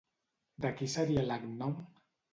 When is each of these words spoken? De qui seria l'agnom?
De 0.65 0.71
qui 0.79 0.89
seria 0.95 1.27
l'agnom? 1.29 1.77